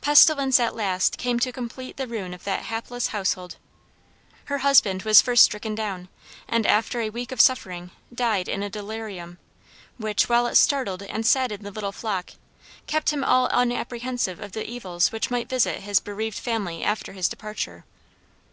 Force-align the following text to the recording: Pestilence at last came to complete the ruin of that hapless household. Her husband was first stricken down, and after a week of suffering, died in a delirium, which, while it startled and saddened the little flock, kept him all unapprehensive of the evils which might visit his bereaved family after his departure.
Pestilence 0.00 0.60
at 0.60 0.76
last 0.76 1.18
came 1.18 1.40
to 1.40 1.50
complete 1.50 1.96
the 1.96 2.06
ruin 2.06 2.32
of 2.32 2.44
that 2.44 2.66
hapless 2.66 3.08
household. 3.08 3.56
Her 4.44 4.58
husband 4.58 5.02
was 5.02 5.20
first 5.20 5.42
stricken 5.42 5.74
down, 5.74 6.08
and 6.46 6.64
after 6.64 7.00
a 7.00 7.10
week 7.10 7.32
of 7.32 7.40
suffering, 7.40 7.90
died 8.14 8.48
in 8.48 8.62
a 8.62 8.70
delirium, 8.70 9.38
which, 9.98 10.28
while 10.28 10.46
it 10.46 10.54
startled 10.54 11.02
and 11.02 11.26
saddened 11.26 11.66
the 11.66 11.72
little 11.72 11.90
flock, 11.90 12.34
kept 12.86 13.10
him 13.10 13.24
all 13.24 13.48
unapprehensive 13.50 14.38
of 14.38 14.52
the 14.52 14.64
evils 14.64 15.10
which 15.10 15.28
might 15.32 15.48
visit 15.48 15.80
his 15.80 15.98
bereaved 15.98 16.38
family 16.38 16.84
after 16.84 17.12
his 17.14 17.26
departure. 17.28 17.84